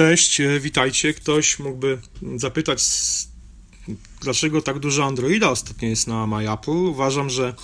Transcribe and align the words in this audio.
Cześć, 0.00 0.40
e, 0.40 0.60
witajcie. 0.60 1.14
Ktoś 1.14 1.58
mógłby 1.58 1.98
zapytać, 2.36 2.82
dlaczego 4.20 4.62
tak 4.62 4.78
dużo 4.78 5.04
Androida 5.04 5.50
ostatnio 5.50 5.88
jest 5.88 6.06
na 6.06 6.26
MyApple. 6.26 6.72
Uważam, 6.72 7.30
że 7.30 7.54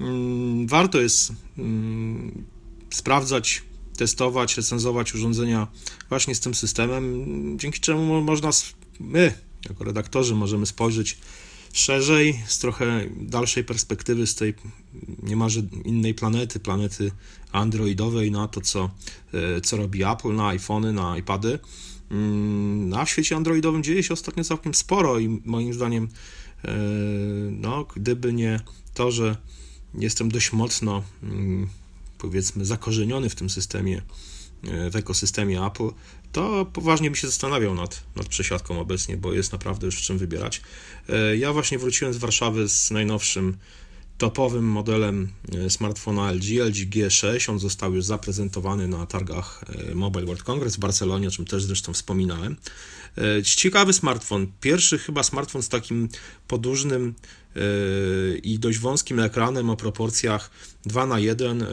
mm, 0.00 0.66
warto 0.66 1.00
jest 1.00 1.32
mm, 1.58 2.44
sprawdzać, 2.90 3.62
testować, 3.96 4.56
recenzować 4.56 5.14
urządzenia 5.14 5.66
właśnie 6.08 6.34
z 6.34 6.40
tym 6.40 6.54
systemem, 6.54 7.24
dzięki 7.58 7.80
czemu 7.80 8.20
można 8.20 8.50
my, 9.00 9.32
jako 9.68 9.84
redaktorzy, 9.84 10.34
możemy 10.34 10.66
spojrzeć 10.66 11.18
szerzej, 11.76 12.42
z 12.46 12.58
trochę 12.58 13.04
dalszej 13.16 13.64
perspektywy, 13.64 14.26
z 14.26 14.34
tej 14.34 14.54
niemalże 15.22 15.62
innej 15.84 16.14
planety, 16.14 16.60
planety 16.60 17.10
androidowej 17.52 18.30
na 18.30 18.48
to, 18.48 18.60
co, 18.60 18.90
e, 19.34 19.60
co 19.60 19.76
robi 19.76 20.04
Apple 20.04 20.34
na 20.34 20.48
iPhony, 20.48 20.92
na 20.92 21.18
iPady. 21.18 21.58
Mm, 22.10 22.94
a 22.94 23.04
w 23.04 23.10
świecie 23.10 23.36
androidowym 23.36 23.82
dzieje 23.82 24.02
się 24.02 24.14
ostatnio 24.14 24.44
całkiem 24.44 24.74
sporo 24.74 25.18
i 25.18 25.42
moim 25.44 25.74
zdaniem, 25.74 26.08
e, 26.64 26.74
no, 27.50 27.86
gdyby 27.96 28.32
nie 28.32 28.60
to, 28.94 29.10
że 29.10 29.36
jestem 29.94 30.28
dość 30.28 30.52
mocno, 30.52 31.02
mm, 31.22 31.68
powiedzmy, 32.18 32.64
zakorzeniony 32.64 33.28
w 33.28 33.34
tym 33.34 33.50
systemie, 33.50 34.02
w 34.90 34.96
ekosystemie 34.96 35.64
Apple, 35.64 35.88
to 36.32 36.66
poważnie 36.72 37.10
by 37.10 37.16
się 37.16 37.26
zastanawiał 37.26 37.74
nad, 37.74 38.02
nad 38.16 38.28
przesiadką 38.28 38.80
obecnie, 38.80 39.16
bo 39.16 39.32
jest 39.32 39.52
naprawdę 39.52 39.86
już 39.86 39.96
w 39.96 40.02
czym 40.02 40.18
wybierać. 40.18 40.62
E, 41.08 41.36
ja 41.36 41.52
właśnie 41.52 41.78
wróciłem 41.78 42.14
z 42.14 42.16
Warszawy 42.16 42.68
z 42.68 42.90
najnowszym 42.90 43.56
topowym 44.18 44.64
modelem 44.64 45.28
e, 45.54 45.70
smartfona 45.70 46.32
LG, 46.32 46.44
LG 46.60 46.90
G6. 46.90 47.50
On 47.50 47.58
został 47.58 47.94
już 47.94 48.04
zaprezentowany 48.04 48.88
na 48.88 49.06
targach 49.06 49.64
e, 49.90 49.94
Mobile 49.94 50.26
World 50.26 50.42
Congress 50.42 50.76
w 50.76 50.78
Barcelonie, 50.78 51.28
o 51.28 51.30
czym 51.30 51.44
też 51.44 51.64
zresztą 51.64 51.92
wspominałem. 51.92 52.56
Ciekawy 53.44 53.92
smartfon. 53.92 54.46
Pierwszy 54.60 54.98
chyba 54.98 55.22
smartfon 55.22 55.62
z 55.62 55.68
takim 55.68 56.08
podłużnym 56.48 57.14
i 58.42 58.58
dość 58.58 58.78
wąskim 58.78 59.20
ekranem 59.20 59.70
o 59.70 59.76
proporcjach 59.76 60.50
2 60.86 61.06
na 61.06 61.18
1. 61.18 61.66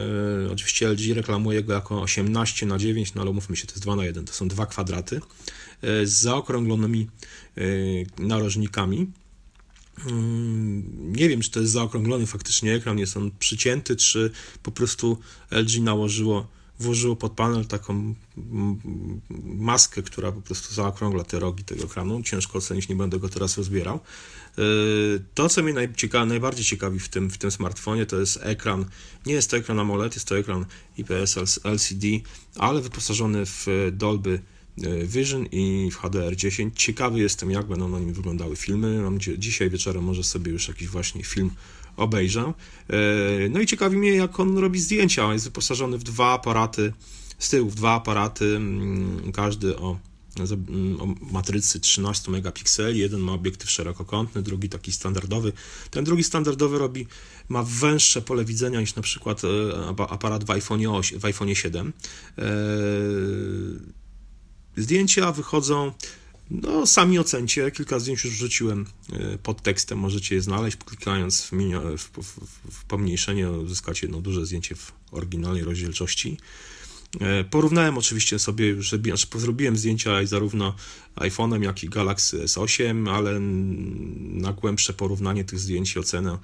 Oczywiście 0.52 0.88
LG 0.88 1.14
reklamuje 1.14 1.62
go 1.62 1.72
jako 1.72 2.02
18 2.02 2.66
na 2.66 2.78
9, 2.78 3.14
no 3.14 3.22
ale 3.22 3.30
umówmy 3.30 3.56
się, 3.56 3.66
to 3.66 3.72
jest 3.72 3.82
2 3.82 3.96
na 3.96 4.04
1, 4.04 4.24
to 4.24 4.32
są 4.32 4.48
dwa 4.48 4.66
kwadraty 4.66 5.20
z 5.82 6.10
zaokrąglonymi 6.10 7.08
narożnikami. 8.18 9.06
Mm, 10.06 11.12
nie 11.16 11.28
wiem, 11.28 11.40
czy 11.40 11.50
to 11.50 11.60
jest 11.60 11.72
zaokrąglony 11.72 12.26
faktycznie 12.26 12.74
ekran, 12.74 12.98
jest 12.98 13.16
on 13.16 13.30
przycięty, 13.38 13.96
czy 13.96 14.30
po 14.62 14.70
prostu 14.70 15.18
LG 15.50 15.80
nałożyło, 15.80 16.46
włożyło 16.80 17.16
pod 17.16 17.32
panel 17.32 17.66
taką 17.66 18.14
maskę, 19.44 20.02
która 20.02 20.32
po 20.32 20.40
prostu 20.40 20.74
zaokrągla 20.74 21.24
te 21.24 21.38
rogi 21.38 21.64
tego 21.64 21.84
ekranu. 21.84 22.22
Ciężko 22.22 22.58
ocenić, 22.58 22.88
nie 22.88 22.96
będę 22.96 23.18
go 23.18 23.28
teraz 23.28 23.56
rozbierał. 23.56 23.96
E, 23.96 24.62
to, 25.34 25.48
co 25.48 25.62
mnie 25.62 25.86
najbardziej 26.26 26.64
ciekawi 26.64 26.98
w 26.98 27.08
tym, 27.08 27.30
w 27.30 27.38
tym 27.38 27.50
smartfonie, 27.50 28.06
to 28.06 28.20
jest 28.20 28.38
ekran. 28.42 28.84
Nie 29.26 29.34
jest 29.34 29.50
to 29.50 29.56
ekran 29.56 29.78
AMOLED, 29.78 30.14
jest 30.14 30.28
to 30.28 30.38
ekran 30.38 30.66
IPS 30.96 31.60
LCD, 31.64 32.06
ale 32.56 32.80
wyposażony 32.80 33.46
w 33.46 33.66
Dolby 33.92 34.40
Vision 35.06 35.46
i 35.52 35.90
w 35.92 35.96
HDR10. 35.98 36.70
Ciekawy 36.74 37.20
jestem, 37.20 37.50
jak 37.50 37.66
będą 37.66 37.88
na 37.88 37.98
nim 37.98 38.12
wyglądały 38.12 38.56
filmy. 38.56 39.02
Mam 39.02 39.18
dzisiaj 39.38 39.70
wieczorem 39.70 40.04
może 40.04 40.24
sobie 40.24 40.52
już 40.52 40.68
jakiś 40.68 40.88
właśnie 40.88 41.24
film 41.24 41.50
obejrzę. 41.96 42.52
E, 42.90 42.94
no 43.50 43.60
i 43.60 43.66
ciekawi 43.66 43.96
mnie, 43.96 44.14
jak 44.14 44.40
on 44.40 44.58
robi 44.58 44.80
zdjęcia. 44.80 45.26
On 45.26 45.32
jest 45.32 45.44
wyposażony 45.44 45.98
w 45.98 46.02
dwa 46.02 46.32
aparaty, 46.32 46.92
z 47.38 47.48
tyłu 47.48 47.70
w 47.70 47.74
dwa 47.74 47.92
aparaty, 47.92 48.56
mm, 48.56 49.32
każdy 49.32 49.76
o, 49.76 49.98
mm, 50.38 51.00
o 51.00 51.14
matrycy 51.32 51.80
13 51.80 52.30
megapikseli. 52.30 53.00
Jeden 53.00 53.20
ma 53.20 53.32
obiektyw 53.32 53.70
szerokokątny, 53.70 54.42
drugi 54.42 54.68
taki 54.68 54.92
standardowy. 54.92 55.52
Ten 55.90 56.04
drugi 56.04 56.24
standardowy 56.24 56.78
robi, 56.78 57.06
ma 57.48 57.62
węższe 57.62 58.22
pole 58.22 58.44
widzenia 58.44 58.80
niż 58.80 58.94
na 58.94 59.02
przykład 59.02 59.42
e, 59.44 59.48
aparat 60.08 60.44
w 60.44 60.50
iPhone, 60.50 60.86
8, 60.86 61.20
w 61.20 61.24
iPhone 61.24 61.54
7. 61.54 61.92
Zdjęcia 64.76 65.32
wychodzą, 65.32 65.92
no 66.50 66.86
sami 66.86 67.18
ocencie, 67.18 67.70
kilka 67.70 67.98
zdjęć 67.98 68.24
już 68.24 68.34
wrzuciłem 68.34 68.86
e, 69.12 69.38
pod 69.38 69.62
tekstem, 69.62 69.98
możecie 69.98 70.34
je 70.34 70.42
znaleźć, 70.42 70.76
klikając 70.76 71.42
w, 71.42 71.52
w, 72.22 72.46
w, 72.70 72.84
pomniejszenie 72.84 73.50
uzyskacie 73.50 74.06
jedno 74.06 74.20
duże 74.20 74.46
zdjęcie 74.46 74.74
w 74.74 74.92
oryginalnej 75.10 75.64
rozdzielczości. 75.64 76.38
E, 77.20 77.44
porównałem 77.44 77.98
oczywiście 77.98 78.38
sobie 78.38 78.66
już, 78.66 78.88
znaczy 78.88 79.26
zrobiłem 79.36 79.76
zdjęcia 79.76 80.26
zarówno 80.26 80.74
iPhone'em, 81.16 81.62
jak 81.62 81.84
i 81.84 81.88
Galaxy 81.88 82.44
S8, 82.44 83.10
ale 83.10 83.40
na 84.40 84.52
głębsze 84.52 84.92
porównanie 84.92 85.44
tych 85.44 85.58
zdjęć 85.58 85.96
i 85.96 85.98
ocenę 85.98 86.38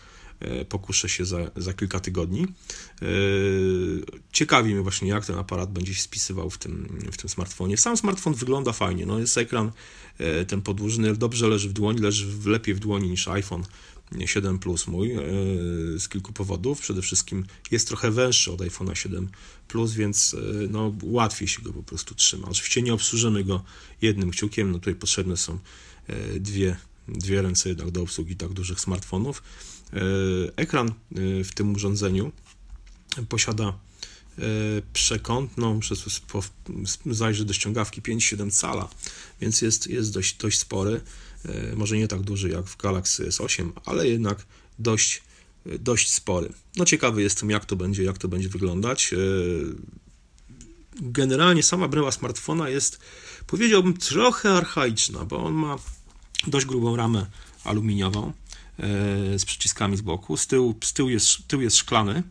pokuszę 0.68 1.08
się 1.08 1.24
za, 1.24 1.50
za 1.56 1.72
kilka 1.72 2.00
tygodni. 2.00 2.46
E, 3.02 3.06
ciekawi 4.32 4.74
mnie 4.74 4.82
właśnie, 4.82 5.08
jak 5.08 5.26
ten 5.26 5.38
aparat 5.38 5.72
będzie 5.72 5.94
się 5.94 6.02
spisywał 6.02 6.50
w 6.50 6.58
tym, 6.58 6.98
w 7.12 7.16
tym 7.16 7.30
smartfonie. 7.30 7.76
Sam 7.76 7.96
smartfon 7.96 8.34
wygląda 8.34 8.72
fajnie, 8.72 9.06
no 9.06 9.18
jest 9.18 9.38
ekran 9.38 9.72
e, 10.18 10.44
ten 10.44 10.62
podłużny, 10.62 11.16
dobrze 11.16 11.48
leży 11.48 11.68
w 11.68 11.72
dłoni, 11.72 12.00
leży 12.00 12.26
lepiej 12.46 12.74
w 12.74 12.78
dłoni 12.78 13.10
niż 13.10 13.28
iPhone 13.28 13.64
7 14.26 14.58
Plus 14.58 14.86
mój 14.86 15.16
z 15.98 16.08
kilku 16.08 16.32
powodów. 16.32 16.80
Przede 16.80 17.02
wszystkim 17.02 17.44
jest 17.70 17.88
trochę 17.88 18.10
węższy 18.10 18.52
od 18.52 18.60
iPhone'a 18.60 18.94
7 18.94 19.28
Plus, 19.68 19.92
więc 19.92 20.36
no, 20.70 20.94
łatwiej 21.02 21.48
się 21.48 21.62
go 21.62 21.72
po 21.72 21.82
prostu 21.82 22.14
trzyma. 22.14 22.48
Oczywiście 22.48 22.82
nie 22.82 22.94
obsłużymy 22.94 23.44
go 23.44 23.64
jednym 24.02 24.30
kciukiem, 24.30 24.70
no 24.70 24.78
tutaj 24.78 24.94
potrzebne 24.94 25.36
są 25.36 25.58
dwie, 26.40 26.76
dwie 27.08 27.42
ręce 27.42 27.68
jednak 27.68 27.90
do 27.90 28.02
obsługi 28.02 28.36
tak 28.36 28.52
dużych 28.52 28.80
smartfonów. 28.80 29.42
E, 29.92 30.00
ekran 30.56 30.88
e, 30.88 30.92
w 31.44 31.52
tym 31.54 31.74
urządzeniu 31.74 32.32
posiada 33.28 33.64
e, 33.68 34.42
przekątną, 34.92 35.80
przez 35.80 36.20
zajrzę 37.06 37.44
do 37.44 37.52
ściągawki 37.52 38.02
5,7 38.02 38.50
cala, 38.50 38.88
więc 39.40 39.62
jest, 39.62 39.86
jest 39.86 40.12
dość, 40.12 40.36
dość 40.36 40.58
spory. 40.58 41.00
Może 41.76 41.96
nie 41.96 42.08
tak 42.08 42.20
duży 42.20 42.48
jak 42.48 42.66
w 42.66 42.76
Galaxy 42.76 43.28
S8, 43.28 43.70
ale 43.84 44.08
jednak 44.08 44.46
dość, 44.78 45.22
dość 45.78 46.12
spory. 46.12 46.52
No 46.76 46.84
ciekawy 46.84 47.22
jestem, 47.22 47.50
jak 47.50 47.64
to 47.64 47.76
będzie, 47.76 48.02
jak 48.02 48.18
to 48.18 48.28
będzie 48.28 48.48
wyglądać. 48.48 49.14
Generalnie 51.00 51.62
sama 51.62 51.88
bryła 51.88 52.12
smartfona 52.12 52.68
jest, 52.68 52.98
powiedziałbym, 53.46 53.94
trochę 53.96 54.50
archaiczna, 54.50 55.24
bo 55.24 55.44
on 55.44 55.52
ma 55.52 55.76
dość 56.46 56.66
grubą 56.66 56.96
ramę 56.96 57.26
aluminiową. 57.64 58.32
E, 58.80 59.38
z 59.38 59.44
przyciskami 59.44 59.96
z 59.96 60.00
boku. 60.00 60.36
Z 60.36 60.46
tyłu, 60.46 60.74
z 60.84 60.92
tyłu, 60.92 61.08
jest, 61.08 61.48
tył 61.48 61.60
jest 61.60 61.76
szklany. 61.76 62.22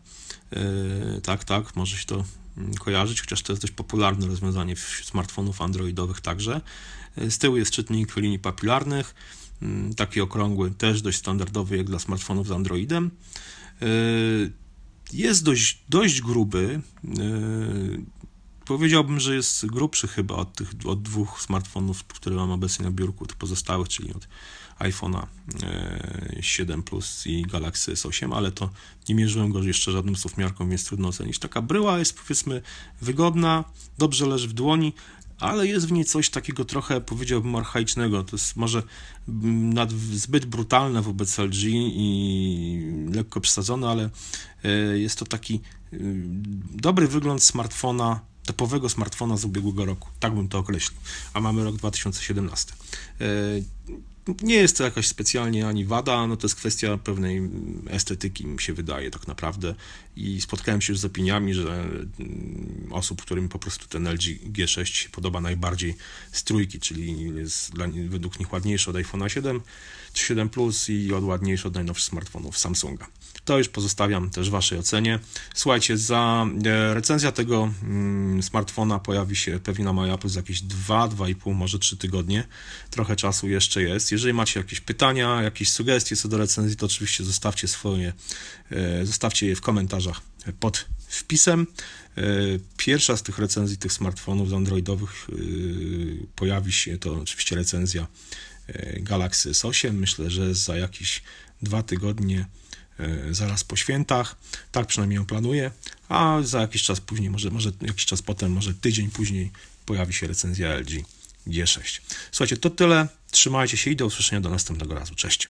E, 0.52 1.20
tak, 1.20 1.44
tak, 1.44 1.76
może 1.76 1.96
się 1.96 2.06
to 2.06 2.24
mm, 2.56 2.74
kojarzyć, 2.74 3.20
chociaż 3.20 3.42
to 3.42 3.52
jest 3.52 3.62
dość 3.62 3.72
popularne 3.72 4.26
rozwiązanie 4.26 4.76
wśród 4.76 5.08
smartfonów 5.08 5.62
androidowych 5.62 6.20
także. 6.20 6.60
E, 7.16 7.30
z 7.30 7.38
tyłu 7.38 7.56
jest 7.56 7.70
czytnik 7.70 8.16
linii 8.16 8.38
papilarnych, 8.38 9.14
mm, 9.62 9.94
taki 9.94 10.20
okrągły, 10.20 10.70
też 10.70 11.02
dość 11.02 11.18
standardowy 11.18 11.76
jak 11.76 11.86
dla 11.86 11.98
smartfonów 11.98 12.46
z 12.46 12.50
Androidem. 12.50 13.10
Jest 15.12 15.44
dość, 15.44 15.82
dość 15.88 16.20
gruby. 16.20 16.80
Powiedziałbym, 18.70 19.20
że 19.20 19.34
jest 19.34 19.66
grubszy 19.66 20.08
chyba 20.08 20.34
od 20.34 20.54
tych 20.54 20.68
od 20.84 21.02
dwóch 21.02 21.42
smartfonów, 21.42 22.04
które 22.04 22.36
mam 22.36 22.50
obecnie 22.50 22.84
na 22.84 22.90
biurku, 22.90 23.26
tych 23.26 23.36
pozostałych, 23.36 23.88
czyli 23.88 24.14
od 24.14 24.28
iPhone'a 24.78 25.26
7 26.40 26.80
e, 26.80 26.82
Plus 26.82 27.26
i 27.26 27.42
Galaxy 27.42 27.92
S8, 27.92 28.36
ale 28.36 28.52
to 28.52 28.70
nie 29.08 29.14
mierzyłem 29.14 29.52
go 29.52 29.62
jeszcze 29.62 29.92
żadnym 29.92 30.16
słowmiarką, 30.16 30.68
więc 30.68 30.84
trudno 30.84 31.08
ocenić. 31.08 31.38
Taka 31.38 31.62
bryła 31.62 31.98
jest 31.98 32.18
powiedzmy 32.20 32.62
wygodna, 33.00 33.64
dobrze 33.98 34.26
leży 34.26 34.48
w 34.48 34.52
dłoni, 34.52 34.92
ale 35.38 35.66
jest 35.66 35.88
w 35.88 35.92
niej 35.92 36.04
coś 36.04 36.30
takiego 36.30 36.64
trochę, 36.64 37.00
powiedziałbym, 37.00 37.56
archaicznego. 37.56 38.24
To 38.24 38.36
jest 38.36 38.56
może 38.56 38.82
nad, 39.28 39.92
zbyt 39.92 40.46
brutalne 40.46 41.02
wobec 41.02 41.38
LG 41.38 41.64
i 41.64 43.08
lekko 43.14 43.40
przesadzone, 43.40 43.88
ale 43.88 44.10
e, 44.64 44.98
jest 44.98 45.18
to 45.18 45.24
taki 45.24 45.54
e, 45.54 45.96
dobry 46.70 47.08
wygląd 47.08 47.42
smartfona, 47.42 48.29
topowego 48.52 48.88
smartfona 48.88 49.36
z 49.36 49.44
ubiegłego 49.44 49.84
roku. 49.84 50.08
Tak 50.20 50.34
bym 50.34 50.48
to 50.48 50.58
określił. 50.58 51.00
A 51.34 51.40
mamy 51.40 51.64
rok 51.64 51.76
2017 51.76 52.72
Nie 54.42 54.54
jest 54.54 54.78
to 54.78 54.84
jakaś 54.84 55.06
specjalnie 55.06 55.66
ani 55.66 55.84
wada, 55.84 56.26
no 56.26 56.36
to 56.36 56.46
jest 56.46 56.56
kwestia 56.56 56.98
pewnej 56.98 57.50
estetyki, 57.90 58.46
mi 58.46 58.60
się 58.60 58.72
wydaje 58.72 59.10
tak 59.10 59.28
naprawdę. 59.28 59.74
I 60.16 60.40
spotkałem 60.40 60.80
się 60.80 60.92
już 60.92 61.00
z 61.00 61.04
opiniami, 61.04 61.54
że 61.54 61.84
mm, 62.20 62.88
osób, 62.90 63.22
którym 63.22 63.48
po 63.48 63.58
prostu 63.58 63.88
ten 63.88 64.08
LG 64.08 64.22
G6 64.52 64.84
się 64.84 65.08
podoba 65.08 65.40
najbardziej 65.40 65.94
z 66.32 66.44
trójki, 66.44 66.80
czyli 66.80 67.34
jest 67.36 67.72
dla, 67.72 67.86
według 68.08 68.38
nich 68.38 68.52
ładniejszy 68.52 68.90
od 68.90 68.96
iPhone'a 68.96 69.28
7 69.28 69.60
czy 70.12 70.26
7 70.26 70.48
Plus 70.48 70.88
i 70.88 71.12
od 71.12 71.24
ładniejszy 71.24 71.68
od 71.68 71.74
najnowszych 71.74 72.08
smartfonów 72.08 72.58
Samsunga. 72.58 73.06
To 73.44 73.58
już 73.58 73.68
pozostawiam 73.68 74.30
też 74.30 74.50
Waszej 74.50 74.78
ocenie. 74.78 75.18
Słuchajcie, 75.54 75.98
za 75.98 76.46
e, 76.64 76.94
recenzja 76.94 77.32
tego 77.32 77.70
mm, 77.82 78.42
smartfona 78.42 78.98
pojawi 78.98 79.36
się 79.36 79.60
pewnie 79.64 79.84
na 79.84 79.92
MyApple 79.92 80.28
za 80.28 80.40
jakieś 80.40 80.62
2, 80.62 81.08
2,5, 81.08 81.54
może 81.54 81.78
3 81.78 81.96
tygodnie. 81.96 82.44
Trochę 82.90 83.16
czasu 83.16 83.48
jeszcze 83.48 83.82
jest. 83.82 84.12
Jeżeli 84.20 84.34
macie 84.34 84.60
jakieś 84.60 84.80
pytania, 84.80 85.42
jakieś 85.42 85.70
sugestie 85.70 86.16
co 86.16 86.28
do 86.28 86.38
recenzji, 86.38 86.76
to 86.76 86.86
oczywiście 86.86 87.24
zostawcie 87.24 87.68
swoje, 87.68 88.12
e, 88.70 89.06
zostawcie 89.06 89.46
je 89.46 89.56
w 89.56 89.60
komentarzach 89.60 90.20
pod 90.60 90.86
wpisem. 91.08 91.66
E, 92.16 92.22
pierwsza 92.76 93.16
z 93.16 93.22
tych 93.22 93.38
recenzji 93.38 93.78
tych 93.78 93.92
smartfonów 93.92 94.52
androidowych 94.52 95.26
pojawi 96.36 96.72
się, 96.72 96.98
to 96.98 97.14
oczywiście 97.14 97.56
recenzja 97.56 98.06
Galaxy 98.96 99.50
S8. 99.50 99.92
Myślę, 99.92 100.30
że 100.30 100.54
za 100.54 100.76
jakieś 100.76 101.22
dwa 101.62 101.82
tygodnie 101.82 102.46
E, 103.00 103.34
zaraz 103.34 103.64
po 103.64 103.76
świętach. 103.76 104.36
Tak 104.72 104.86
przynajmniej 104.86 105.16
ją 105.16 105.26
planuję, 105.26 105.70
a 106.08 106.38
za 106.42 106.60
jakiś 106.60 106.82
czas 106.82 107.00
później, 107.00 107.30
może, 107.30 107.50
może 107.50 107.72
jakiś 107.80 108.06
czas 108.06 108.22
potem, 108.22 108.52
może 108.52 108.74
tydzień 108.74 109.10
później 109.10 109.50
pojawi 109.86 110.12
się 110.12 110.26
recenzja 110.26 110.74
LG 110.74 110.90
G6. 111.46 112.00
Słuchajcie, 112.32 112.56
to 112.56 112.70
tyle. 112.70 113.08
Trzymajcie 113.30 113.76
się 113.76 113.90
i 113.90 113.96
do 113.96 114.06
usłyszenia 114.06 114.40
do 114.40 114.50
następnego 114.50 114.94
razu. 114.94 115.14
Cześć. 115.14 115.38